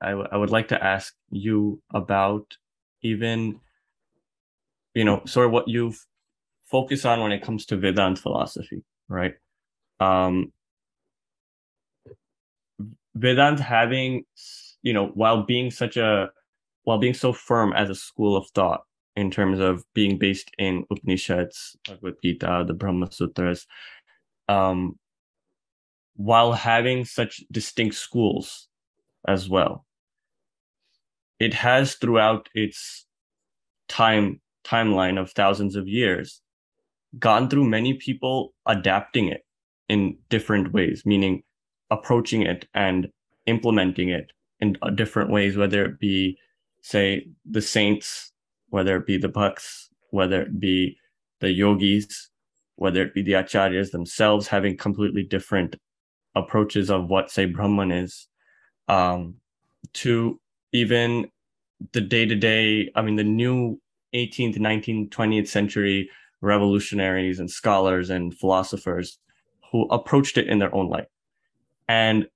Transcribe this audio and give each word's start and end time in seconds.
I, 0.00 0.10
w- 0.10 0.28
I 0.30 0.36
would 0.36 0.50
like 0.50 0.68
to 0.68 0.82
ask 0.82 1.14
you 1.30 1.80
about 1.92 2.56
even, 3.02 3.60
you 4.94 5.04
know, 5.04 5.22
sort 5.24 5.46
of 5.46 5.52
what 5.52 5.68
you 5.68 5.94
focus 6.64 7.04
on 7.04 7.20
when 7.20 7.32
it 7.32 7.42
comes 7.42 7.66
to 7.66 7.76
Vedanta 7.76 8.20
philosophy, 8.20 8.82
right? 9.08 9.34
Um, 10.00 10.52
Vedanta 13.14 13.62
having, 13.62 14.24
you 14.82 14.92
know, 14.92 15.06
while 15.08 15.42
being 15.42 15.70
such 15.70 15.96
a, 15.96 16.30
while 16.82 16.98
being 16.98 17.14
so 17.14 17.32
firm 17.32 17.72
as 17.72 17.90
a 17.90 17.94
school 17.94 18.36
of 18.36 18.48
thought 18.50 18.82
in 19.16 19.30
terms 19.30 19.60
of 19.60 19.84
being 19.94 20.18
based 20.18 20.50
in 20.58 20.84
Upanishads, 20.90 21.76
Bhagavad 21.86 22.16
Gita, 22.22 22.64
the 22.66 22.74
Brahma 22.74 23.10
Sutras, 23.12 23.66
um, 24.48 24.98
while 26.16 26.52
having 26.52 27.04
such 27.04 27.42
distinct 27.50 27.94
schools 27.96 28.68
as 29.26 29.48
well. 29.48 29.84
It 31.40 31.54
has 31.54 31.94
throughout 31.94 32.48
its 32.54 33.06
time 33.88 34.40
timeline 34.64 35.20
of 35.20 35.30
thousands 35.32 35.76
of 35.76 35.86
years 35.86 36.40
gone 37.18 37.48
through 37.48 37.64
many 37.64 37.94
people 37.94 38.54
adapting 38.66 39.28
it 39.28 39.44
in 39.88 40.16
different 40.30 40.72
ways, 40.72 41.02
meaning 41.04 41.42
approaching 41.90 42.42
it 42.42 42.66
and 42.74 43.08
implementing 43.46 44.08
it 44.08 44.32
in 44.60 44.76
uh, 44.82 44.90
different 44.90 45.30
ways, 45.30 45.56
whether 45.56 45.84
it 45.84 45.98
be, 45.98 46.38
say, 46.80 47.28
the 47.48 47.60
saints, 47.60 48.32
whether 48.70 48.96
it 48.96 49.06
be 49.06 49.18
the 49.18 49.28
bhakts, 49.28 49.90
whether 50.10 50.42
it 50.42 50.58
be 50.58 50.96
the 51.40 51.52
yogis, 51.52 52.30
whether 52.76 53.02
it 53.02 53.14
be 53.14 53.22
the 53.22 53.32
acharyas 53.32 53.90
themselves 53.90 54.48
having 54.48 54.76
completely 54.76 55.22
different 55.22 55.76
approaches 56.34 56.90
of 56.90 57.08
what 57.08 57.30
say 57.30 57.44
brahman 57.44 57.92
is 57.92 58.26
um, 58.88 59.36
to 59.92 60.40
even 60.72 61.30
the 61.92 62.00
day-to-day 62.00 62.90
i 62.94 63.02
mean 63.02 63.16
the 63.16 63.24
new 63.24 63.78
18th 64.14 64.58
19th 64.58 65.10
20th 65.10 65.48
century 65.48 66.08
revolutionaries 66.44 67.40
and 67.40 67.50
scholars 67.50 68.10
and 68.10 68.36
philosophers 68.36 69.18
who 69.72 69.86
approached 69.88 70.38
it 70.38 70.46
in 70.46 70.58
their 70.58 70.72
own 70.74 70.88
light. 70.88 71.08
And 71.88 72.28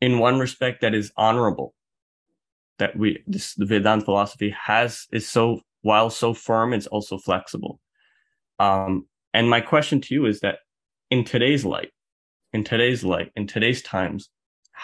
in 0.00 0.18
one 0.18 0.38
respect 0.38 0.82
that 0.82 0.94
is 0.94 1.12
honorable 1.16 1.74
that 2.78 2.96
we 2.96 3.22
this 3.26 3.54
the 3.54 3.66
vedanta 3.66 4.04
philosophy 4.04 4.50
has 4.50 5.06
is 5.12 5.28
so 5.28 5.60
while 5.82 6.10
so 6.10 6.34
firm 6.34 6.72
it's 6.72 6.86
also 6.86 7.18
flexible. 7.18 7.80
Um, 8.58 9.06
and 9.34 9.48
my 9.48 9.60
question 9.60 10.00
to 10.02 10.14
you 10.14 10.26
is 10.26 10.40
that 10.40 10.58
in 11.10 11.24
today's 11.24 11.64
light 11.64 11.90
in 12.52 12.64
today's 12.64 13.02
light, 13.02 13.32
in 13.34 13.46
today's 13.46 13.80
times, 13.82 14.28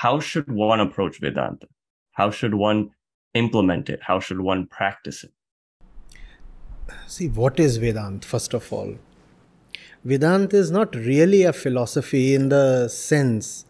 how 0.03 0.21
should 0.21 0.49
one 0.49 0.79
approach 0.79 1.19
Vedanta? 1.19 1.67
How 2.13 2.31
should 2.31 2.55
one 2.55 2.91
implement 3.35 3.89
it? 3.89 4.01
How 4.03 4.21
should 4.21 4.41
one 4.41 4.67
practice 4.67 5.25
it? 5.25 5.33
See, 7.09 7.27
what 7.29 7.59
is 7.59 7.79
Vedanta, 7.79 8.27
first 8.27 8.55
of 8.55 8.73
all? 8.73 8.95
Vedanta 10.05 10.57
is 10.57 10.71
not 10.71 10.95
really 10.95 11.43
a 11.43 11.53
philosophy 11.53 12.35
in 12.37 12.49
the 12.49 12.87
sense 12.87 13.65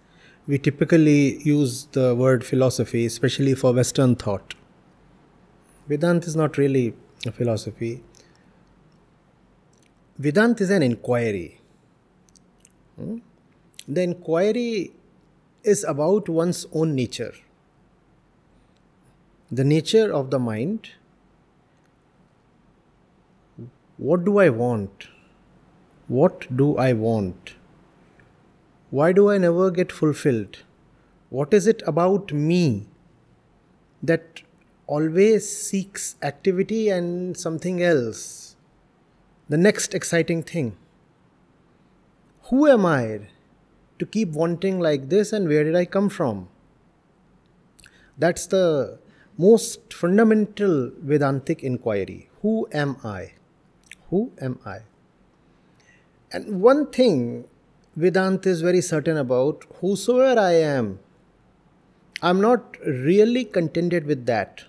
we 0.47 0.59
typically 0.59 1.43
use 1.45 1.87
the 1.93 2.15
word 2.15 2.45
philosophy, 2.45 3.07
especially 3.07 3.55
for 3.55 3.73
Western 3.73 4.15
thought. 4.15 4.53
Vedanta 5.87 6.27
is 6.27 6.37
not 6.37 6.59
really 6.59 6.95
a 7.25 7.33
philosophy. 7.33 8.03
Vedanta 10.19 10.63
is 10.63 10.71
an 10.71 10.83
inquiry. 10.83 11.59
Hmm? 12.97 13.19
the 13.89 14.03
inquiry 14.03 14.93
is 15.73 15.85
about 15.85 16.29
one's 16.29 16.67
own 16.73 16.95
nature, 16.95 17.35
the 19.51 19.65
nature 19.65 20.13
of 20.13 20.31
the 20.31 20.39
mind. 20.39 20.91
What 23.97 24.25
do 24.25 24.39
I 24.39 24.49
want? 24.49 25.09
What 26.07 26.49
do 26.57 26.77
I 26.77 26.93
want? 26.93 27.55
Why 28.91 29.13
do 29.13 29.31
I 29.31 29.39
never 29.39 29.71
get 29.71 29.93
fulfilled? 29.93 30.61
What 31.31 31.53
is 31.53 31.67
it 31.67 31.83
about 31.87 32.33
me 32.33 32.87
that 34.03 34.43
always 34.87 35.49
seeks 35.55 36.15
activity 36.23 36.89
and 36.89 37.37
something 37.37 37.83
else? 37.83 38.57
The 39.49 39.59
next 39.59 39.95
exciting 39.95 40.43
thing. 40.43 40.77
Who 42.45 42.67
am 42.67 42.87
I 42.87 43.29
to 43.99 44.07
keep 44.07 44.31
wanting 44.31 44.79
like 44.81 45.09
this 45.09 45.33
and 45.33 45.49
where 45.49 45.65
did 45.65 45.77
I 45.77 45.85
come 45.85 46.09
from? 46.09 46.49
That's 48.17 48.47
the 48.47 48.99
most 49.37 49.95
fundamental 49.95 50.91
Vedantic 51.01 51.63
inquiry. 51.63 52.29
Who 52.43 52.69
am 52.73 52.97
I? 53.05 53.35
Who 54.11 54.33
am 54.41 54.59
I? 54.65 54.79
And 56.33 56.61
one 56.61 56.91
thing 56.91 57.47
Vedanta 57.97 58.49
is 58.49 58.61
very 58.61 58.81
certain 58.81 59.17
about 59.17 59.65
whosoever 59.81 60.41
I 60.41 60.53
am, 60.53 61.01
I'm 62.23 62.41
not 62.41 62.77
really 62.85 63.45
contented 63.45 64.07
with 64.07 64.27
that. 64.27 64.65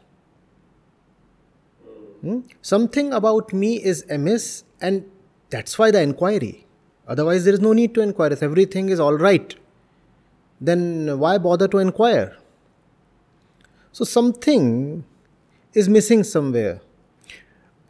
Hmm? 2.22 2.42
Something 2.62 3.14
about 3.14 3.54
me 3.54 3.82
is 3.84 4.06
amiss, 4.10 4.64
and 4.82 5.10
that's 5.50 5.80
why 5.80 5.90
the 5.92 6.02
inquiry. 6.02 6.66
Otherwise, 7.10 7.44
there 7.44 7.54
is 7.56 7.60
no 7.60 7.74
need 7.74 7.94
to 7.96 8.02
inquire. 8.02 8.32
If 8.32 8.44
everything 8.44 8.90
is 8.90 9.00
all 9.00 9.16
right, 9.16 9.56
then 10.62 11.18
why 11.20 11.38
bother 11.40 11.68
to 11.68 11.80
inquire? 11.80 12.38
So, 13.92 14.06
something 14.06 15.04
is 15.74 15.90
missing 15.90 16.24
somewhere. 16.24 16.82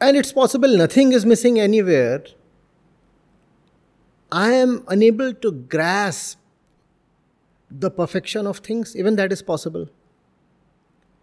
And 0.02 0.16
it's 0.16 0.32
possible 0.32 0.78
nothing 0.78 1.12
is 1.12 1.26
missing 1.26 1.60
anywhere. 1.60 2.24
I 4.32 4.52
am 4.54 4.84
unable 4.88 5.34
to 5.34 5.52
grasp 5.52 6.38
the 7.70 7.92
perfection 7.92 8.48
of 8.48 8.60
things, 8.60 8.96
even 8.96 9.18
that 9.18 9.34
is 9.34 9.42
possible. 9.42 9.90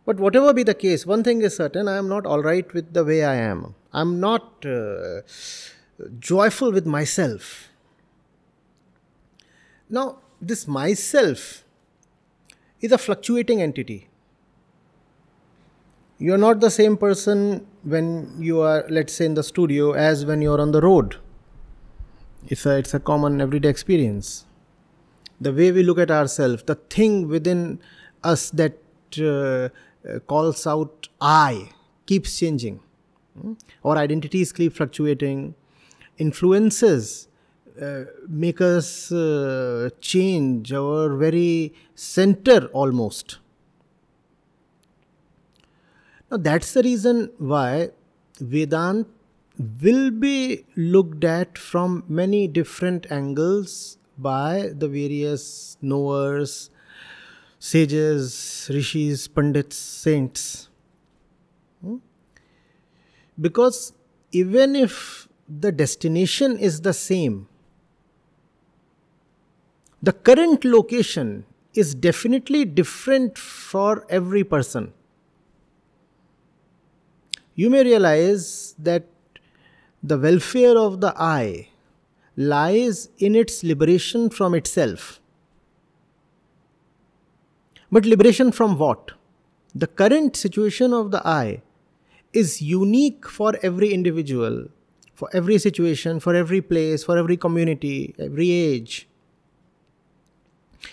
But 0.05 0.21
whatever 0.21 0.53
be 0.53 0.63
the 0.63 0.75
case, 0.75 1.07
one 1.07 1.25
thing 1.25 1.41
is 1.43 1.57
certain 1.57 1.89
I 1.89 1.97
am 1.97 2.09
not 2.09 2.27
all 2.27 2.43
right 2.43 2.73
with 2.75 2.93
the 2.93 3.05
way 3.05 3.25
I 3.25 3.37
am. 3.37 3.75
I 3.93 4.03
am 4.03 4.21
not 4.21 4.67
uh, 4.67 5.23
joyful 6.19 6.73
with 6.73 6.87
myself. 6.87 7.71
Now, 9.89 10.19
this 10.41 10.67
myself 10.67 11.65
is 12.81 12.93
a 12.93 12.99
fluctuating 12.99 13.63
entity. 13.63 14.09
You 16.19 16.35
are 16.35 16.39
not 16.39 16.61
the 16.61 16.71
same 16.71 16.97
person 16.97 17.67
when 17.83 18.37
you 18.41 18.61
are, 18.61 18.85
let's 18.89 19.13
say, 19.13 19.27
in 19.27 19.35
the 19.35 19.43
studio 19.43 19.93
as 19.93 20.25
when 20.25 20.43
you 20.43 20.53
are 20.53 20.61
on 20.61 20.73
the 20.73 20.81
road. 20.81 21.17
It's 22.49 22.65
a, 22.65 22.79
it's 22.79 22.95
a 22.95 23.01
common 23.01 23.41
everyday 23.41 23.69
experience. 23.69 24.45
The 25.41 25.53
way 25.53 25.73
we 25.73 25.83
look 25.83 25.99
at 25.99 26.11
ourselves, 26.11 26.63
the 26.63 26.77
thing 26.77 27.29
within 27.29 27.81
us 28.25 28.51
that 28.51 28.79
uh, 29.21 29.69
calls 30.27 30.67
out 30.67 31.09
I, 31.21 31.71
keeps 32.07 32.39
changing. 32.39 32.81
Hmm? 33.41 33.55
Our 33.85 33.99
identities 33.99 34.53
keep 34.53 34.75
fluctuating. 34.75 35.55
Influences 36.19 37.29
make 38.29 38.61
us 38.61 39.13
uh, 39.13 39.91
change 40.01 40.73
our 40.73 41.15
very 41.15 41.75
center 41.95 42.67
almost. 42.73 43.39
Now, 46.31 46.39
that's 46.39 46.73
the 46.73 46.83
reason 46.83 47.31
why 47.39 47.91
Vedant 48.41 49.07
will 49.83 50.11
be 50.11 50.65
looked 50.77 51.25
at 51.25 51.57
from 51.57 52.05
many 52.09 52.49
different 52.49 53.07
angles 53.11 53.99
by 54.19 54.71
the 54.75 54.89
various 54.89 55.77
knowers, 55.81 56.71
sages, 57.59 58.71
rishis, 58.73 59.29
pandits, 59.29 59.77
saints. 59.77 60.69
Hmm? 61.81 61.97
Because 63.41 63.93
even 64.33 64.75
if 64.75 65.29
the 65.49 65.71
destination 65.73 66.59
is 66.59 66.81
the 66.81 66.93
same, 66.93 67.49
the 70.07 70.13
current 70.13 70.65
location 70.65 71.45
is 71.75 71.93
definitely 71.93 72.65
different 72.65 73.37
for 73.37 74.07
every 74.09 74.45
person. 74.45 74.93
You 77.57 77.71
may 77.71 77.83
realize 77.83 78.77
that 78.79 79.09
the 80.05 80.17
welfare 80.17 80.79
of 80.79 81.01
the 81.01 81.13
I 81.17 81.71
lies 82.37 83.09
in 83.19 83.35
its 83.35 83.65
liberation 83.65 84.31
from 84.31 84.55
itself. 84.55 85.19
But 87.91 88.07
liberation 88.07 88.53
from 88.53 88.79
what? 88.79 89.11
The 89.75 89.89
current 89.89 90.37
situation 90.37 90.93
of 90.93 91.11
the 91.11 91.27
I 91.27 91.63
is 92.33 92.63
unique 92.63 93.29
for 93.29 93.55
every 93.61 93.93
individual, 93.93 94.69
for 95.15 95.29
every 95.33 95.59
situation, 95.59 96.21
for 96.21 96.37
every 96.37 96.61
place, 96.61 97.03
for 97.03 97.19
every 97.19 97.37
community, 97.37 98.15
every 98.21 98.53
age. 98.53 99.09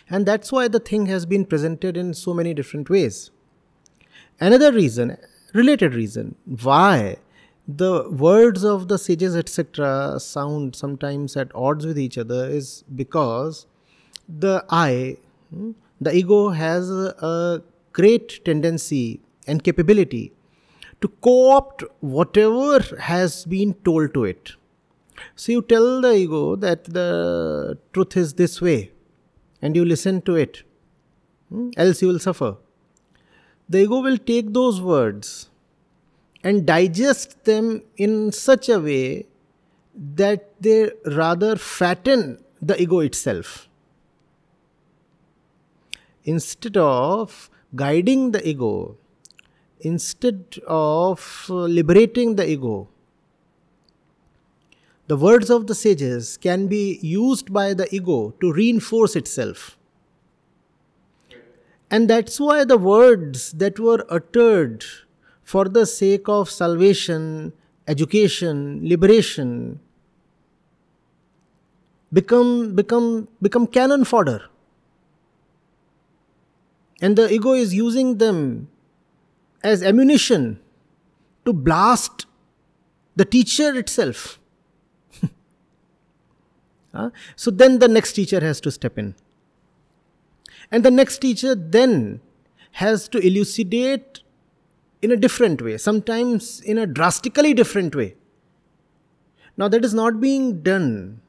And 0.10 0.26
that's 0.26 0.52
why 0.52 0.68
the 0.68 0.80
thing 0.80 1.06
has 1.08 1.26
been 1.26 1.46
presented 1.46 1.98
in 1.98 2.14
so 2.14 2.34
many 2.34 2.54
different 2.54 2.90
ways. 2.90 3.32
Another 4.40 4.72
reason, 4.72 5.18
related 5.54 5.94
reason, 5.94 6.36
why 6.46 7.18
the 7.68 8.10
words 8.10 8.64
of 8.64 8.88
the 8.88 8.98
sages, 8.98 9.36
etc., 9.36 10.20
sound 10.20 10.76
sometimes 10.76 11.38
at 11.38 11.54
odds 11.56 11.86
with 11.86 11.98
each 11.98 12.18
other 12.18 12.46
is 12.50 12.84
because 12.96 13.66
the 14.28 14.66
I, 14.70 15.18
hmm, 15.54 15.72
the 16.02 16.14
ego, 16.14 16.50
has 16.50 16.90
a, 16.90 17.62
great 17.94 18.44
tendency 18.44 19.22
and 19.46 19.64
capability 19.64 20.34
to 21.00 21.08
co 21.22 21.52
opt 21.52 21.84
whatever 22.00 22.80
has 23.00 23.46
been 23.46 23.76
told 23.86 24.16
to 24.16 24.24
it. 24.24 24.54
So 25.36 25.52
you 25.52 25.62
tell 25.62 26.02
the 26.02 26.12
ego 26.12 26.56
that 26.56 26.86
the 26.86 27.78
truth 27.94 28.18
is 28.18 28.34
this 28.34 28.60
way 28.60 28.92
and 29.64 29.78
you 29.78 29.86
listen 29.86 30.22
to 30.28 30.36
it, 30.36 30.64
hmm, 31.50 31.70
else 31.78 32.02
you 32.02 32.10
will 32.10 32.20
suffer. 32.20 32.56
The 33.70 33.84
ego 33.84 34.02
will 34.02 34.18
take 34.18 34.52
those 34.54 34.82
words 34.82 35.50
and 36.44 36.66
digest 36.66 37.46
them 37.46 37.82
in 37.96 38.34
such 38.34 38.68
a 38.68 38.80
way 38.80 39.26
that 39.96 40.50
they 40.60 40.92
rather 41.06 41.56
fatten 41.56 42.44
the 42.62 42.82
ego 42.82 43.00
itself. 43.00 43.70
Instead 46.26 46.76
of 46.78 47.50
guiding 47.74 48.32
the 48.32 48.46
ego, 48.48 48.98
instead 49.80 50.60
of 50.68 51.46
liberating 51.50 52.36
the 52.36 52.50
ego, 52.50 52.90
the 55.08 55.18
words 55.18 55.50
of 55.50 55.68
the 55.68 55.76
sages 55.76 56.38
can 56.38 56.68
be 56.68 57.00
used 57.02 57.52
by 57.52 57.74
the 57.74 57.94
ego 57.94 58.34
to 58.40 58.54
reinforce 58.54 59.16
itself. 59.16 59.78
And 61.92 62.10
that's 62.10 62.40
why 62.40 62.64
the 62.64 62.78
words 62.78 63.52
that 63.52 63.80
were 63.80 64.06
uttered 64.10 64.86
for 65.44 65.66
the 65.66 65.86
sake 65.86 66.28
of 66.28 66.50
salvation, 66.50 67.54
education, 67.88 68.80
liberation, 68.82 69.80
become, 72.12 72.74
become, 72.74 73.28
become 73.42 73.68
cannon 73.68 74.06
fodder. 74.06 74.46
And 77.02 77.18
the 77.18 77.32
ego 77.32 77.52
is 77.54 77.74
using 77.74 78.18
them 78.18 78.70
as 79.64 79.84
ammunition 79.84 80.60
to 81.46 81.52
blast 81.52 82.26
the 83.16 83.26
teacher 83.26 83.76
itself. 83.76 84.40
Uh, 86.94 87.10
so 87.36 87.52
then 87.52 87.80
the 87.80 87.88
next 87.88 88.14
teacher 88.14 88.40
has 88.40 88.62
to 88.62 88.72
step 88.72 88.98
in. 88.98 89.16
And 90.72 90.84
the 90.84 90.92
next 90.92 91.20
teacher 91.20 91.56
then 91.56 92.22
has 92.74 93.08
to 93.10 93.20
elucidate 93.20 94.22
in 95.02 95.12
a 95.12 95.18
different 95.18 95.62
way, 95.62 95.78
sometimes 95.78 96.62
in 96.62 96.78
a 96.78 96.88
drastically 96.88 97.54
different 97.54 97.96
way. 97.96 98.16
Now, 99.58 99.68
that 99.68 99.86
is 99.86 99.94
not 99.94 100.20
being 100.20 100.62
done 100.62 101.22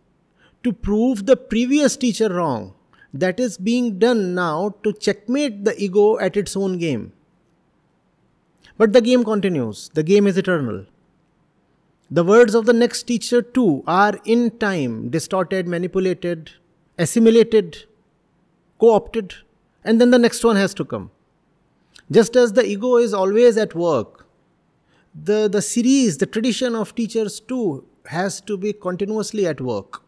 to 0.62 0.72
prove 0.72 1.26
the 1.26 1.36
previous 1.36 1.96
teacher 1.96 2.32
wrong. 2.32 2.74
That 3.12 3.38
is 3.38 3.58
being 3.58 3.98
done 3.98 4.34
now 4.34 4.76
to 4.82 4.92
checkmate 4.92 5.64
the 5.64 5.74
ego 5.80 6.18
at 6.18 6.36
its 6.36 6.56
own 6.56 6.78
game. 6.78 7.12
But 8.76 8.92
the 8.92 9.00
game 9.00 9.24
continues, 9.24 9.90
the 9.94 10.02
game 10.02 10.26
is 10.26 10.36
eternal. 10.36 10.86
The 12.10 12.24
words 12.24 12.54
of 12.54 12.66
the 12.66 12.72
next 12.72 13.04
teacher, 13.04 13.42
too, 13.42 13.82
are 13.86 14.20
in 14.24 14.58
time 14.58 15.08
distorted, 15.10 15.66
manipulated, 15.66 16.52
assimilated, 16.98 17.84
co 18.78 18.92
opted, 18.94 19.34
and 19.84 20.00
then 20.00 20.10
the 20.10 20.18
next 20.18 20.44
one 20.44 20.56
has 20.56 20.74
to 20.74 20.84
come. 20.84 21.10
Just 22.10 22.36
as 22.36 22.52
the 22.52 22.64
ego 22.64 22.96
is 22.96 23.14
always 23.14 23.56
at 23.56 23.74
work, 23.74 24.26
the, 25.14 25.48
the 25.48 25.62
series, 25.62 26.18
the 26.18 26.26
tradition 26.26 26.74
of 26.74 26.94
teachers 26.94 27.40
too 27.40 27.86
has 28.06 28.40
to 28.42 28.56
be 28.56 28.72
continuously 28.72 29.46
at 29.46 29.60
work. 29.60 30.02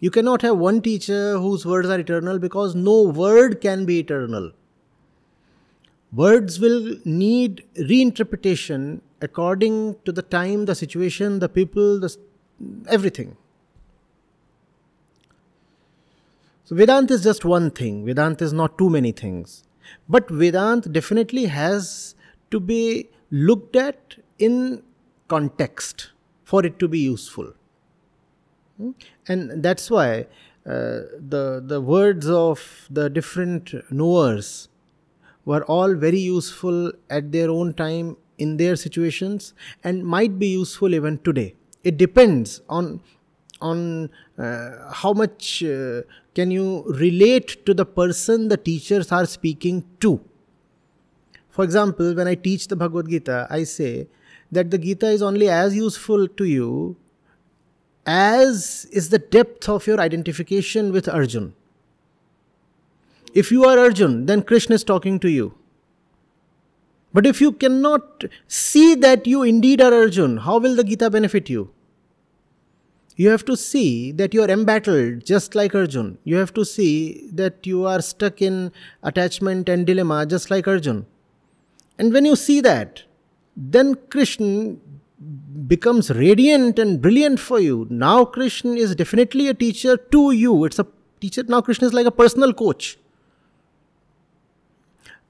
You 0.00 0.10
cannot 0.10 0.42
have 0.42 0.58
one 0.58 0.82
teacher 0.82 1.38
whose 1.38 1.64
words 1.64 1.88
are 1.88 2.00
eternal 2.00 2.38
because 2.38 2.74
no 2.74 3.02
word 3.02 3.60
can 3.60 3.86
be 3.86 4.00
eternal. 4.00 4.52
Words 6.12 6.60
will 6.60 6.96
need 7.04 7.64
reinterpretation 7.76 9.00
according 9.20 9.96
to 10.04 10.12
the 10.12 10.22
time, 10.22 10.66
the 10.66 10.74
situation, 10.74 11.38
the 11.38 11.48
people, 11.48 12.00
the, 12.00 12.16
everything. 12.88 13.36
So, 16.64 16.74
Vedanta 16.74 17.14
is 17.14 17.22
just 17.22 17.44
one 17.44 17.70
thing, 17.70 18.04
Vedanta 18.04 18.44
is 18.44 18.52
not 18.52 18.76
too 18.76 18.90
many 18.90 19.12
things. 19.12 19.62
But 20.08 20.28
Vedant 20.28 20.92
definitely 20.92 21.46
has 21.46 22.14
to 22.50 22.58
be 22.58 23.08
looked 23.30 23.76
at 23.76 24.16
in 24.38 24.82
context 25.28 26.10
for 26.44 26.64
it 26.64 26.78
to 26.78 26.88
be 26.88 26.98
useful. 26.98 27.52
Hmm? 28.78 28.90
And 29.28 29.62
that's 29.62 29.90
why 29.90 30.26
uh, 30.66 31.06
the, 31.18 31.62
the 31.64 31.80
words 31.80 32.28
of 32.28 32.86
the 32.90 33.08
different 33.08 33.74
knowers 33.90 34.68
were 35.44 35.64
all 35.64 35.94
very 35.94 36.18
useful 36.18 36.92
at 37.08 37.30
their 37.32 37.50
own 37.50 37.74
time 37.74 38.16
in 38.38 38.56
their 38.56 38.76
situations 38.76 39.54
and 39.84 40.04
might 40.04 40.38
be 40.38 40.48
useful 40.48 40.94
even 40.94 41.18
today. 41.18 41.54
It 41.84 41.96
depends 41.96 42.60
on 42.68 43.00
on 43.60 44.10
uh, 44.38 44.92
how 44.92 45.12
much 45.14 45.62
uh, 45.64 46.02
can 46.34 46.50
you 46.50 46.84
relate 46.88 47.64
to 47.64 47.72
the 47.72 47.86
person 47.86 48.48
the 48.48 48.56
teachers 48.56 49.10
are 49.10 49.24
speaking 49.24 49.82
to. 50.00 50.20
For 51.48 51.64
example, 51.64 52.14
when 52.14 52.28
I 52.28 52.34
teach 52.34 52.68
the 52.68 52.76
Bhagavad 52.76 53.08
Gita, 53.08 53.46
I 53.48 53.64
say 53.64 54.08
that 54.52 54.70
the 54.70 54.76
Gita 54.76 55.08
is 55.08 55.22
only 55.22 55.48
as 55.48 55.74
useful 55.74 56.28
to 56.28 56.44
you 56.44 56.96
as 58.06 58.86
is 58.92 59.08
the 59.08 59.18
depth 59.18 59.68
of 59.68 59.86
your 59.86 60.00
identification 60.00 60.92
with 60.92 61.08
Arjun. 61.08 61.54
If 63.34 63.50
you 63.50 63.64
are 63.64 63.78
Arjun, 63.78 64.26
then 64.26 64.42
Krishna 64.42 64.74
is 64.74 64.84
talking 64.84 65.18
to 65.20 65.28
you. 65.28 65.54
But 67.16 67.24
if 67.24 67.40
you 67.40 67.52
cannot 67.52 68.24
see 68.46 68.94
that 68.94 69.26
you 69.26 69.42
indeed 69.42 69.80
are 69.80 69.94
Arjun, 69.94 70.36
how 70.36 70.58
will 70.58 70.76
the 70.76 70.84
Gita 70.84 71.08
benefit 71.08 71.48
you? 71.48 71.70
You 73.16 73.30
have 73.30 73.42
to 73.46 73.56
see 73.56 74.12
that 74.12 74.34
you 74.34 74.42
are 74.42 74.50
embattled 74.50 75.24
just 75.24 75.54
like 75.54 75.74
Arjun. 75.74 76.18
You 76.24 76.36
have 76.36 76.52
to 76.52 76.62
see 76.62 77.30
that 77.32 77.66
you 77.66 77.86
are 77.86 78.02
stuck 78.02 78.42
in 78.42 78.70
attachment 79.02 79.70
and 79.70 79.86
dilemma 79.86 80.26
just 80.26 80.50
like 80.50 80.68
Arjun. 80.68 81.06
And 81.98 82.12
when 82.12 82.26
you 82.26 82.36
see 82.36 82.60
that, 82.60 83.04
then 83.56 83.94
Krishna 84.10 84.76
becomes 85.66 86.10
radiant 86.10 86.78
and 86.78 87.00
brilliant 87.00 87.40
for 87.40 87.60
you. 87.60 87.86
Now 87.88 88.26
Krishna 88.26 88.72
is 88.72 88.94
definitely 88.94 89.48
a 89.48 89.54
teacher 89.54 89.96
to 89.96 90.32
you. 90.32 90.66
It's 90.66 90.78
a 90.78 90.86
teacher. 91.18 91.44
Now 91.44 91.62
Krishna 91.62 91.86
is 91.86 91.94
like 91.94 92.04
a 92.04 92.10
personal 92.10 92.52
coach. 92.52 92.98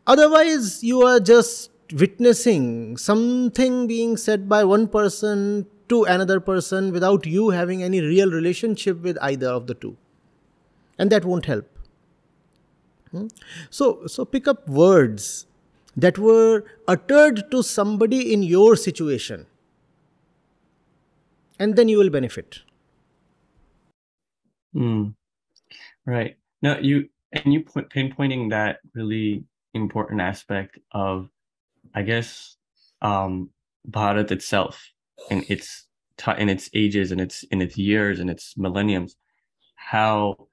Otherwise, 0.09 0.83
you 0.83 1.03
are 1.03 1.21
just 1.21 1.71
witnessing 1.93 2.97
something 2.97 3.87
being 3.87 4.17
said 4.17 4.49
by 4.49 4.65
one 4.65 4.89
person 4.89 5.67
to 5.89 6.05
another 6.05 6.41
person 6.41 6.93
without 6.93 7.27
you 7.27 7.51
having 7.51 7.83
any 7.83 8.01
real 8.01 8.31
relationship 8.31 9.01
with 9.03 9.17
either 9.23 9.49
of 9.49 9.67
the 9.67 9.75
two. 9.75 9.97
And 10.99 11.11
that 11.11 11.25
won't 11.25 11.47
help. 11.47 11.69
Hmm? 13.11 13.27
So, 13.71 14.07
so 14.07 14.25
pick 14.25 14.49
up 14.49 14.69
words 14.69 15.47
that 15.97 16.19
were 16.19 16.65
uttered 16.89 17.51
to 17.51 17.63
somebody 17.63 18.33
in 18.33 18.43
your 18.43 18.77
situation, 18.77 19.47
and 21.59 21.77
then 21.77 21.89
you 21.89 21.99
will 21.99 22.11
benefit. 22.11 22.61
Mm. 24.75 25.15
Right. 26.05 26.37
Now 26.63 26.79
you 26.79 27.09
and 27.33 27.53
you 27.53 27.63
point, 27.63 27.91
pinpointing 27.91 28.51
that 28.51 28.81
really 28.95 29.45
important 29.75 30.21
aspect 30.21 30.79
of, 30.93 31.29
I 31.97 32.03
guess, 32.03 32.57
um, 33.01 33.51
Bharat 33.91 34.31
itself 34.31 34.93
in 35.31 35.45
its 35.49 35.87
in 36.39 36.49
its 36.49 36.71
ages 36.75 37.11
and 37.11 37.21
its 37.21 37.43
in 37.45 37.63
its 37.63 37.77
years 37.79 38.21
and 38.21 38.31
its 38.31 38.57
millenniums, 38.57 39.17
how 39.77 40.49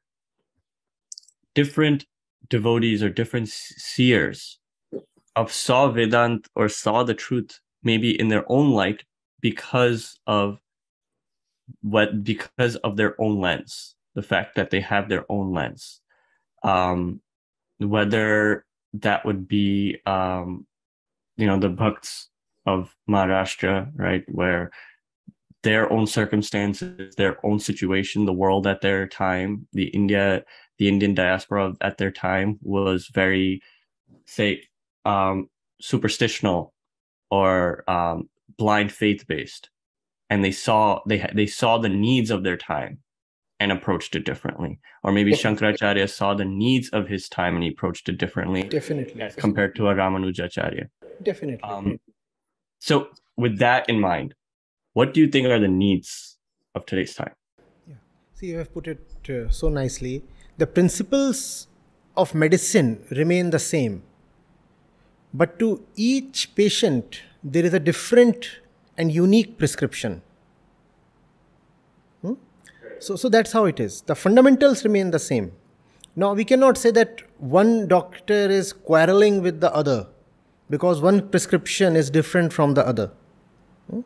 different 1.53 2.05
devotees 2.50 3.03
or 3.03 3.09
different 3.09 3.50
seers 3.50 4.59
of 5.35 5.51
saw 5.51 5.89
Vedant 5.89 6.47
or 6.55 6.69
saw 6.69 7.03
the 7.03 7.13
truth 7.13 7.59
maybe 7.83 8.17
in 8.19 8.29
their 8.29 8.50
own 8.51 8.71
light 8.71 9.03
because 9.41 10.19
of 10.27 10.59
what 11.81 12.23
because 12.23 12.75
of 12.77 12.95
their 12.97 13.19
own 13.21 13.39
lens 13.39 13.95
the 14.15 14.21
fact 14.21 14.55
that 14.55 14.69
they 14.69 14.81
have 14.81 15.09
their 15.09 15.25
own 15.29 15.53
lens. 15.53 16.01
Um 16.63 17.21
whether 17.79 18.65
that 18.93 19.25
would 19.25 19.47
be 19.47 19.97
um 20.05 20.65
you 21.38 21.48
know 21.48 21.60
the 21.60 21.70
bhakts 21.70 22.30
of 22.66 22.96
Maharashtra, 23.10 23.92
right, 23.96 24.24
where 24.28 24.72
their 25.63 25.92
own 25.92 26.08
circumstances, 26.08 27.16
their 27.16 27.38
own 27.46 27.60
situation, 27.60 28.25
the 28.25 28.34
world 28.34 28.68
at 28.68 28.82
their 28.82 29.08
time, 29.08 29.68
the 29.74 29.88
India, 29.88 30.44
the 30.78 30.88
Indian 30.88 31.13
diaspora 31.13 31.74
at 31.82 31.98
their 31.98 32.12
time 32.12 32.60
was 32.62 33.10
very, 33.13 33.62
say, 34.25 34.62
um, 35.06 35.50
superstitional 35.82 36.72
or 37.32 37.90
um, 37.90 38.30
blind 38.58 38.92
faith 38.92 39.25
based 39.28 39.70
and 40.34 40.44
they 40.44 40.52
saw 40.52 41.00
they 41.08 41.30
they 41.36 41.46
saw 41.46 41.78
the 41.78 41.90
needs 41.90 42.32
of 42.32 42.44
their 42.44 42.58
time 42.58 42.98
and 43.60 43.72
approached 43.72 44.15
it 44.15 44.25
differently 44.25 44.79
or 45.03 45.12
maybe 45.12 45.31
Definitely. 45.31 45.74
shankaracharya 45.74 46.10
saw 46.10 46.33
the 46.33 46.45
needs 46.45 46.89
of 46.89 47.07
his 47.07 47.29
time 47.29 47.55
and 47.55 47.63
he 47.63 47.69
approached 47.69 48.10
it 48.10 48.17
differently 48.17 48.63
Definitely. 48.63 49.22
as 49.22 49.36
compared 49.36 49.75
to 49.75 49.88
a 49.88 49.93
ramanujacharya 49.95 50.88
Definitely. 51.22 51.63
Um, 51.63 52.00
so 52.79 53.10
with 53.38 53.60
that 53.60 53.89
in 53.89 54.00
mind 54.00 54.33
what 54.93 55.13
do 55.13 55.22
you 55.22 55.27
think 55.27 55.48
are 55.48 55.60
the 55.60 55.67
needs 55.67 56.38
of 56.75 56.86
today's 56.86 57.13
time 57.15 57.33
yeah 57.88 57.95
see 58.33 58.48
you 58.48 58.57
have 58.57 58.74
put 58.74 58.88
it 58.88 59.29
uh, 59.29 59.50
so 59.50 59.69
nicely 59.69 60.24
the 60.57 60.67
principles 60.67 61.67
of 62.17 62.36
medicine 62.36 63.03
remain 63.12 63.50
the 63.51 63.60
same 63.60 64.03
but 65.33 65.57
to 65.60 65.83
each 65.95 66.53
patient, 66.53 67.22
there 67.43 67.65
is 67.65 67.74
a 67.74 67.79
different 67.79 68.60
and 68.98 69.12
unique 69.12 69.57
prescription. 69.57 70.22
So, 73.03 73.17
so 73.17 73.27
that's 73.27 73.51
how 73.51 73.65
it 73.65 73.81
is. 73.81 74.01
The 74.01 74.15
fundamentals 74.15 74.86
remain 74.86 75.12
the 75.12 75.19
same. 75.19 75.51
Now, 76.15 76.33
we 76.33 76.45
cannot 76.45 76.77
say 76.77 76.91
that 76.91 77.22
one 77.38 77.88
doctor 77.88 78.33
is 78.33 78.72
quarreling 78.72 79.41
with 79.41 79.60
the 79.60 79.74
other 79.75 80.07
because 80.69 81.01
one 81.01 81.27
prescription 81.27 81.98
is 81.98 82.10
different 82.10 82.53
from 82.53 82.75
the 82.75 82.88
other. 82.88 83.12
Hmm? 83.89 84.01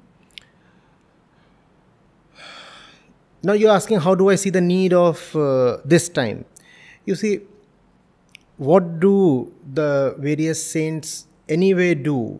Now, 3.43 3.53
you're 3.53 3.71
asking, 3.71 3.99
how 3.99 4.15
do 4.15 4.29
I 4.29 4.35
see 4.35 4.49
the 4.49 4.61
need 4.61 4.93
of 4.93 5.35
uh, 5.35 5.77
this 5.85 6.09
time? 6.09 6.45
You 7.05 7.13
see, 7.13 7.41
what 8.57 8.99
do 8.99 9.53
the 9.73 10.15
various 10.17 10.65
saints 10.65 11.27
anyway 11.47 11.93
do 11.93 12.39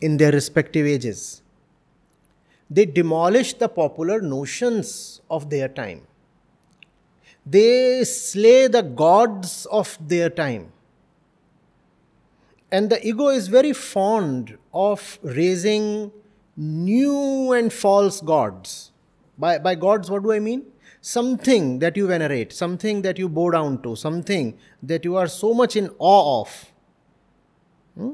in 0.00 0.16
their 0.16 0.32
respective 0.32 0.86
ages? 0.86 1.41
They 2.72 2.86
demolish 2.86 3.54
the 3.54 3.68
popular 3.68 4.20
notions 4.20 5.20
of 5.30 5.50
their 5.50 5.68
time. 5.68 6.06
They 7.44 8.04
slay 8.04 8.66
the 8.68 8.82
gods 8.82 9.66
of 9.66 9.98
their 10.00 10.30
time. 10.30 10.72
And 12.70 12.88
the 12.88 13.06
ego 13.06 13.28
is 13.28 13.48
very 13.48 13.74
fond 13.74 14.56
of 14.72 15.18
raising 15.22 16.12
new 16.56 17.52
and 17.52 17.70
false 17.70 18.20
gods. 18.20 18.92
By, 19.36 19.58
by 19.58 19.74
gods, 19.74 20.10
what 20.10 20.22
do 20.22 20.32
I 20.32 20.38
mean? 20.38 20.64
something 21.02 21.80
that 21.80 21.96
you 21.96 22.06
venerate, 22.06 22.52
something 22.52 23.02
that 23.02 23.18
you 23.18 23.28
bow 23.28 23.50
down 23.50 23.82
to, 23.82 23.94
something 23.96 24.56
that 24.82 25.04
you 25.04 25.16
are 25.16 25.26
so 25.26 25.52
much 25.52 25.76
in 25.76 25.90
awe 25.98 26.40
of. 26.40 26.72
Hmm? 27.96 28.12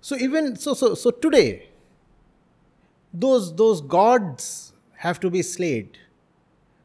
So 0.00 0.16
even 0.16 0.56
so, 0.56 0.72
so 0.74 0.94
so 0.94 1.10
today, 1.10 1.68
those 3.24 3.54
those 3.56 3.80
gods 3.80 4.72
have 5.06 5.20
to 5.20 5.30
be 5.30 5.42
slayed. 5.42 5.98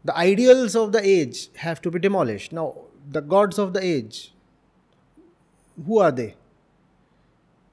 The 0.03 0.17
ideals 0.17 0.75
of 0.75 0.91
the 0.91 1.01
age 1.15 1.49
have 1.57 1.81
to 1.81 1.91
be 1.91 1.99
demolished. 1.99 2.51
Now, 2.51 2.67
the 3.17 3.21
gods 3.21 3.59
of 3.59 3.73
the 3.73 3.83
age, 3.83 4.33
who 5.85 5.99
are 5.99 6.11
they? 6.11 6.35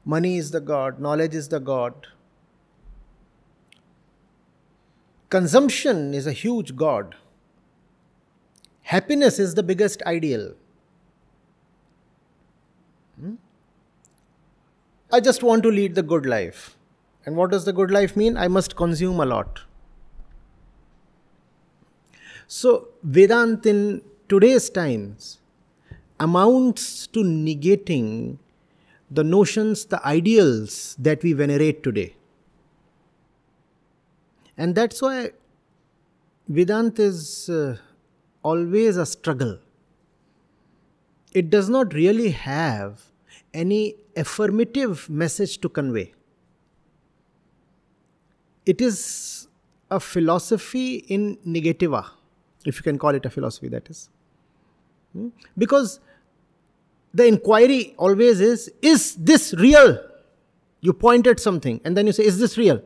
Money 0.04 0.36
is 0.36 0.50
the 0.50 0.60
god, 0.60 1.00
knowledge 1.00 1.34
is 1.34 1.48
the 1.48 1.60
god, 1.60 2.06
Consumption 5.30 6.14
is 6.14 6.26
a 6.26 6.32
huge 6.32 6.74
god. 6.74 7.14
Happiness 8.80 9.38
is 9.38 9.54
the 9.54 9.62
biggest 9.62 10.02
ideal. 10.04 10.54
Hmm? 13.20 13.34
I 15.12 15.20
just 15.20 15.42
want 15.42 15.62
to 15.64 15.70
lead 15.70 15.94
the 15.94 16.02
good 16.02 16.24
life. 16.24 16.77
And 17.28 17.36
what 17.36 17.50
does 17.50 17.66
the 17.66 17.74
good 17.74 17.90
life 17.90 18.16
mean? 18.16 18.38
I 18.38 18.48
must 18.48 18.74
consume 18.74 19.20
a 19.20 19.26
lot. 19.26 19.60
So, 22.46 22.88
Vedanta 23.02 23.68
in 23.68 24.00
today's 24.30 24.70
times 24.70 25.38
amounts 26.18 27.06
to 27.08 27.18
negating 27.18 28.38
the 29.10 29.22
notions, 29.24 29.84
the 29.84 30.02
ideals 30.06 30.96
that 30.98 31.22
we 31.22 31.34
venerate 31.34 31.82
today. 31.82 32.16
And 34.56 34.74
that's 34.74 35.02
why 35.02 35.32
Vedanta 36.48 37.02
is 37.02 37.50
uh, 37.50 37.76
always 38.42 38.96
a 38.96 39.04
struggle. 39.04 39.58
It 41.34 41.50
does 41.50 41.68
not 41.68 41.92
really 41.92 42.30
have 42.30 43.02
any 43.52 43.96
affirmative 44.16 45.10
message 45.10 45.58
to 45.58 45.68
convey. 45.68 46.14
It 48.68 48.82
is 48.82 49.48
a 49.90 49.98
philosophy 49.98 50.96
in 51.16 51.38
negativa, 51.46 52.04
if 52.66 52.76
you 52.76 52.82
can 52.82 52.98
call 52.98 53.14
it 53.14 53.24
a 53.24 53.30
philosophy, 53.30 53.68
that 53.68 53.88
is. 53.88 54.10
Hmm? 55.14 55.28
Because 55.56 56.00
the 57.14 57.26
inquiry 57.26 57.94
always 57.96 58.40
is 58.40 58.70
is 58.82 59.14
this 59.14 59.54
real? 59.54 59.98
You 60.80 60.92
point 60.92 61.26
at 61.26 61.40
something 61.40 61.80
and 61.84 61.96
then 61.96 62.06
you 62.06 62.12
say, 62.12 62.24
is 62.24 62.38
this 62.38 62.58
real? 62.58 62.82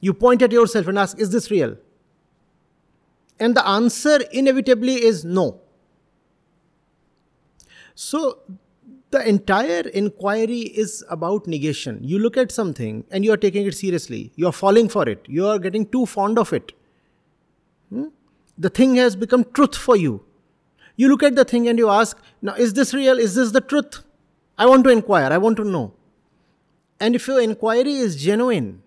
You 0.00 0.12
point 0.14 0.42
at 0.42 0.52
yourself 0.52 0.88
and 0.88 0.98
ask, 0.98 1.18
Is 1.18 1.30
this 1.30 1.50
real? 1.50 1.76
And 3.40 3.56
the 3.56 3.66
answer 3.66 4.20
inevitably 4.32 4.94
is 5.04 5.24
no. 5.24 5.60
So, 7.94 8.40
the 9.10 9.28
entire 9.28 9.82
inquiry 9.88 10.60
is 10.60 11.04
about 11.08 11.46
negation. 11.46 12.00
You 12.02 12.18
look 12.18 12.36
at 12.36 12.50
something 12.50 13.04
and 13.10 13.24
you 13.24 13.32
are 13.32 13.36
taking 13.36 13.66
it 13.66 13.74
seriously. 13.74 14.32
You 14.34 14.48
are 14.48 14.52
falling 14.52 14.88
for 14.88 15.08
it. 15.08 15.24
You 15.28 15.46
are 15.46 15.58
getting 15.58 15.86
too 15.86 16.06
fond 16.06 16.38
of 16.38 16.52
it. 16.52 16.72
Hmm? 17.90 18.06
The 18.58 18.68
thing 18.68 18.96
has 18.96 19.14
become 19.14 19.44
truth 19.52 19.76
for 19.76 19.96
you. 19.96 20.24
You 20.96 21.08
look 21.08 21.22
at 21.22 21.36
the 21.36 21.44
thing 21.44 21.68
and 21.68 21.78
you 21.78 21.88
ask, 21.88 22.18
Now, 22.42 22.54
is 22.54 22.72
this 22.72 22.94
real? 22.94 23.18
Is 23.18 23.34
this 23.34 23.52
the 23.52 23.60
truth? 23.60 24.02
I 24.58 24.66
want 24.66 24.84
to 24.84 24.90
inquire. 24.90 25.30
I 25.30 25.38
want 25.38 25.56
to 25.58 25.64
know. 25.64 25.92
And 26.98 27.14
if 27.14 27.28
your 27.28 27.40
inquiry 27.40 27.96
is 27.96 28.16
genuine, 28.16 28.82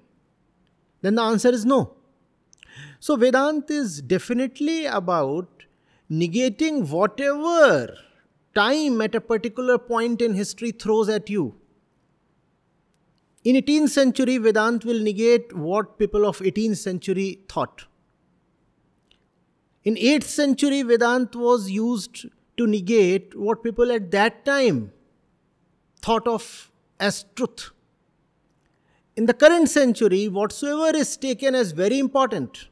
then 1.01 1.15
the 1.15 1.21
answer 1.21 1.49
is 1.49 1.65
no. 1.65 1.93
So, 2.99 3.15
Vedanta 3.15 3.71
is 3.71 4.01
definitely 4.01 4.85
about 4.85 5.47
negating 6.11 6.89
whatever 6.89 7.95
time 8.55 9.01
at 9.01 9.15
a 9.15 9.21
particular 9.21 9.77
point 9.77 10.21
in 10.21 10.33
history 10.33 10.71
throws 10.71 11.09
at 11.09 11.29
you. 11.29 11.55
In 13.43 13.55
18th 13.55 13.89
century, 13.89 14.37
Vedant 14.37 14.83
will 14.83 15.01
negate 15.01 15.55
what 15.55 15.97
people 15.97 16.25
of 16.25 16.39
18th 16.39 16.77
century 16.77 17.39
thought. 17.47 17.85
In 19.83 19.95
8th 19.95 20.23
century, 20.23 20.83
Vedant 20.83 21.35
was 21.35 21.71
used 21.71 22.25
to 22.57 22.67
negate 22.67 23.37
what 23.37 23.63
people 23.63 23.91
at 23.91 24.11
that 24.11 24.43
time 24.43 24.91
thought 26.01 26.27
of 26.27 26.71
as 26.99 27.25
truth. 27.35 27.71
In 29.15 29.25
the 29.25 29.33
current 29.33 29.69
century, 29.69 30.27
whatsoever 30.27 30.97
is 30.97 31.17
taken 31.17 31.55
as 31.55 31.71
very 31.71 31.99
important 31.99 32.67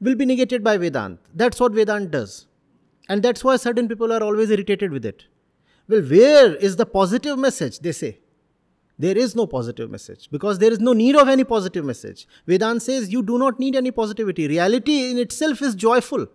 will 0.00 0.14
be 0.14 0.26
negated 0.26 0.64
by 0.64 0.78
Vedant. 0.78 1.18
That's 1.34 1.60
what 1.60 1.72
Vedant 1.72 2.10
does. 2.10 2.47
And 3.08 3.22
that's 3.22 3.42
why 3.42 3.56
certain 3.56 3.88
people 3.88 4.12
are 4.12 4.22
always 4.22 4.50
irritated 4.50 4.92
with 4.92 5.04
it. 5.04 5.24
Well, 5.88 6.02
where 6.02 6.54
is 6.54 6.76
the 6.76 6.86
positive 6.86 7.38
message? 7.38 7.78
They 7.80 7.92
say. 7.92 8.18
There 8.98 9.16
is 9.16 9.36
no 9.36 9.46
positive 9.46 9.90
message 9.90 10.28
because 10.30 10.58
there 10.58 10.72
is 10.72 10.80
no 10.80 10.92
need 10.92 11.14
of 11.14 11.28
any 11.28 11.44
positive 11.44 11.84
message. 11.84 12.26
Vedanta 12.46 12.80
says 12.80 13.12
you 13.12 13.22
do 13.22 13.38
not 13.38 13.60
need 13.60 13.76
any 13.76 13.92
positivity. 13.92 14.48
Reality 14.48 15.10
in 15.10 15.18
itself 15.18 15.62
is 15.62 15.76
joyful. 15.76 16.26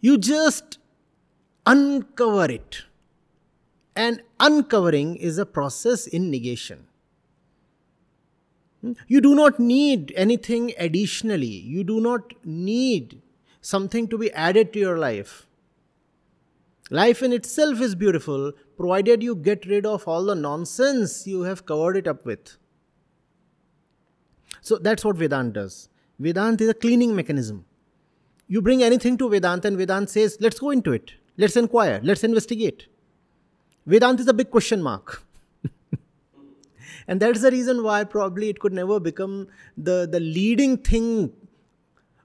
You 0.00 0.18
just 0.18 0.78
uncover 1.64 2.44
it. 2.44 2.82
And 3.96 4.22
uncovering 4.38 5.16
is 5.16 5.38
a 5.38 5.46
process 5.46 6.06
in 6.06 6.30
negation. 6.30 6.86
Hmm? 8.82 8.92
You 9.06 9.22
do 9.22 9.34
not 9.34 9.58
need 9.58 10.12
anything 10.14 10.72
additionally. 10.78 11.46
You 11.46 11.84
do 11.84 12.00
not 12.00 12.34
need 12.44 13.22
something 13.62 14.08
to 14.08 14.18
be 14.18 14.30
added 14.32 14.72
to 14.74 14.78
your 14.78 14.98
life. 14.98 15.46
Life 16.90 17.22
in 17.22 17.32
itself 17.32 17.80
is 17.80 17.94
beautiful, 17.94 18.52
provided 18.76 19.22
you 19.22 19.34
get 19.34 19.64
rid 19.64 19.86
of 19.86 20.06
all 20.06 20.24
the 20.24 20.34
nonsense 20.34 21.26
you 21.26 21.42
have 21.42 21.64
covered 21.64 21.96
it 21.96 22.06
up 22.06 22.26
with. 22.26 22.58
So 24.60 24.76
that's 24.76 25.04
what 25.04 25.16
Vedanta 25.16 25.52
does. 25.52 25.88
Vedanta 26.18 26.64
is 26.64 26.70
a 26.70 26.74
cleaning 26.74 27.16
mechanism. 27.16 27.64
You 28.46 28.60
bring 28.60 28.82
anything 28.82 29.16
to 29.18 29.28
Vedanta, 29.30 29.68
and 29.68 29.78
Vedanta 29.78 30.10
says, 30.10 30.36
let's 30.40 30.58
go 30.58 30.70
into 30.70 30.92
it. 30.92 31.12
Let's 31.38 31.56
inquire. 31.56 32.00
Let's 32.02 32.22
investigate. 32.22 32.88
Vedanta 33.86 34.20
is 34.20 34.28
a 34.28 34.34
big 34.34 34.50
question 34.50 34.82
mark. 34.82 35.22
and 37.08 37.20
that's 37.20 37.40
the 37.40 37.50
reason 37.50 37.82
why 37.82 38.04
probably 38.04 38.50
it 38.50 38.60
could 38.60 38.72
never 38.72 39.00
become 39.00 39.48
the, 39.76 40.06
the 40.10 40.20
leading 40.20 40.76
thing 40.76 41.32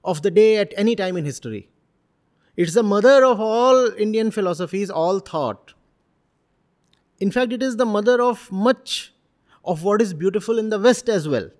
of 0.08 0.22
the 0.22 0.30
day 0.30 0.56
at 0.56 0.72
any 0.76 0.96
time 0.96 1.16
in 1.16 1.24
history. 1.24 1.68
It's 2.56 2.74
the 2.74 2.82
mother 2.82 3.24
of 3.24 3.40
all 3.40 3.92
Indian 4.06 4.30
philosophies, 4.30 4.90
all 4.90 5.20
thought. 5.20 5.74
In 7.20 7.30
fact, 7.30 7.52
it 7.52 7.62
is 7.62 7.76
the 7.76 7.86
mother 7.86 8.20
of 8.22 8.50
much 8.50 9.12
of 9.64 9.84
what 9.84 10.00
is 10.00 10.14
beautiful 10.14 10.58
in 10.58 10.70
the 10.70 10.78
West 10.78 11.08
as 11.08 11.28
well. 11.28 11.50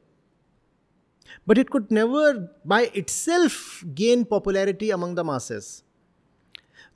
But 1.46 1.58
it 1.58 1.70
could 1.70 1.90
never 1.90 2.50
by 2.64 2.82
itself 2.94 3.84
gain 3.94 4.24
popularity 4.24 4.90
among 4.90 5.14
the 5.14 5.24
masses. 5.24 5.82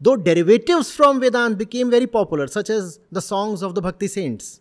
Though 0.00 0.16
derivatives 0.16 0.90
from 0.90 1.21
Vedant 1.21 1.59
became 1.59 1.90
very 1.90 2.06
popular, 2.06 2.47
such 2.47 2.71
as 2.71 2.99
the 3.11 3.23
songs 3.23 3.62
of 3.62 3.75
the 3.75 3.82
Bhakti 3.82 4.09
saints, 4.09 4.61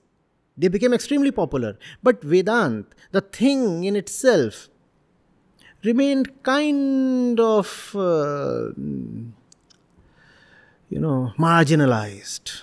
they 0.58 0.68
became 0.68 0.94
extremely 0.94 1.32
popular. 1.32 1.78
But 2.04 2.22
Vedant, 2.22 2.86
the 3.12 3.22
thing 3.22 3.86
in 3.86 3.96
itself, 3.96 4.70
remained 5.84 6.44
kind 6.44 7.40
of, 7.40 7.92
uh, 7.96 8.70
you 10.90 11.00
know, 11.00 11.34
marginalized. 11.38 12.62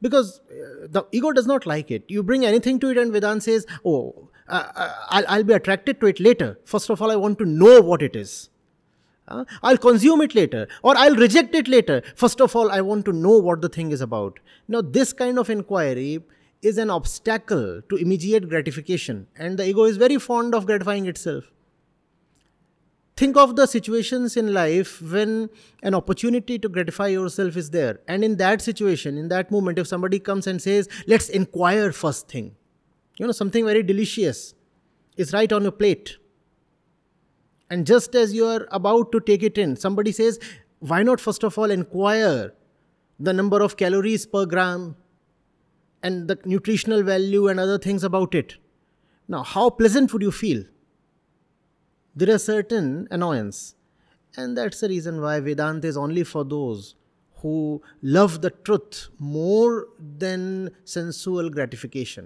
Because 0.00 0.40
uh, 0.50 0.88
the 0.88 1.04
ego 1.12 1.32
does 1.32 1.46
not 1.46 1.64
like 1.64 1.90
it. 1.90 2.04
You 2.08 2.22
bring 2.24 2.44
anything 2.44 2.80
to 2.80 2.88
it, 2.90 2.98
and 2.98 3.12
Vedan 3.12 3.40
says, 3.40 3.66
Oh, 3.84 4.28
uh, 4.48 4.68
uh, 4.74 4.94
I'll, 5.08 5.24
I'll 5.28 5.44
be 5.44 5.54
attracted 5.54 6.00
to 6.00 6.06
it 6.06 6.18
later. 6.18 6.58
First 6.64 6.90
of 6.90 7.00
all, 7.00 7.10
I 7.10 7.16
want 7.16 7.38
to 7.38 7.44
know 7.44 7.80
what 7.80 8.02
it 8.02 8.16
is. 8.16 8.50
Uh, 9.28 9.44
I'll 9.62 9.78
consume 9.78 10.20
it 10.22 10.34
later 10.34 10.66
or 10.82 10.96
I'll 10.96 11.14
reject 11.14 11.54
it 11.54 11.68
later. 11.68 12.02
First 12.16 12.40
of 12.40 12.56
all, 12.56 12.70
I 12.70 12.80
want 12.80 13.04
to 13.04 13.12
know 13.12 13.38
what 13.38 13.62
the 13.62 13.68
thing 13.68 13.92
is 13.92 14.00
about. 14.00 14.40
Now, 14.66 14.82
this 14.82 15.12
kind 15.12 15.38
of 15.38 15.48
inquiry 15.48 16.20
is 16.62 16.78
an 16.78 16.90
obstacle 16.90 17.82
to 17.88 17.96
immediate 17.96 18.48
gratification, 18.48 19.26
and 19.36 19.58
the 19.58 19.68
ego 19.68 19.84
is 19.84 19.96
very 19.96 20.18
fond 20.18 20.54
of 20.54 20.66
gratifying 20.66 21.06
itself. 21.06 21.50
Think 23.16 23.36
of 23.36 23.56
the 23.56 23.66
situations 23.66 24.36
in 24.36 24.54
life 24.54 25.02
when 25.02 25.50
an 25.82 25.94
opportunity 25.94 26.58
to 26.58 26.68
gratify 26.68 27.08
yourself 27.08 27.56
is 27.56 27.70
there. 27.70 28.00
And 28.08 28.24
in 28.24 28.36
that 28.36 28.62
situation, 28.62 29.18
in 29.18 29.28
that 29.28 29.50
moment, 29.50 29.78
if 29.78 29.86
somebody 29.86 30.18
comes 30.18 30.46
and 30.46 30.62
says, 30.62 30.88
Let's 31.06 31.28
inquire 31.28 31.92
first 31.92 32.28
thing, 32.28 32.56
you 33.18 33.26
know, 33.26 33.32
something 33.32 33.66
very 33.66 33.82
delicious 33.82 34.54
is 35.16 35.32
right 35.32 35.52
on 35.52 35.62
your 35.62 35.72
plate. 35.72 36.16
And 37.68 37.86
just 37.86 38.14
as 38.14 38.32
you 38.32 38.46
are 38.46 38.66
about 38.70 39.12
to 39.12 39.20
take 39.20 39.42
it 39.42 39.58
in, 39.58 39.76
somebody 39.76 40.10
says, 40.10 40.38
Why 40.78 41.02
not 41.02 41.20
first 41.20 41.44
of 41.44 41.58
all 41.58 41.70
inquire 41.70 42.54
the 43.20 43.32
number 43.32 43.62
of 43.62 43.76
calories 43.76 44.26
per 44.26 44.46
gram 44.46 44.96
and 46.02 46.28
the 46.28 46.38
nutritional 46.44 47.02
value 47.02 47.48
and 47.48 47.58
other 47.58 47.78
things 47.78 48.04
about 48.04 48.34
it? 48.34 48.56
Now, 49.28 49.42
how 49.42 49.70
pleasant 49.70 50.12
would 50.12 50.22
you 50.22 50.32
feel? 50.32 50.64
There 52.14 52.30
is 52.30 52.44
certain 52.44 53.08
annoyance. 53.10 53.74
And 54.36 54.56
that's 54.56 54.80
the 54.80 54.88
reason 54.88 55.20
why 55.20 55.40
Vedanta 55.40 55.86
is 55.86 55.96
only 55.96 56.24
for 56.24 56.44
those 56.44 56.94
who 57.36 57.82
love 58.02 58.40
the 58.40 58.50
truth 58.50 59.08
more 59.18 59.88
than 59.98 60.70
sensual 60.84 61.50
gratification. 61.50 62.20